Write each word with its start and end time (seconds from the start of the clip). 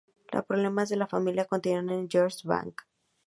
Los 0.31 0.43
problemas 0.45 0.89
de 0.89 0.95
la 0.95 1.05
familia 1.05 1.45
continúan 1.45 1.85
para 1.85 2.07
George 2.09 2.47
Banks. 2.47 2.85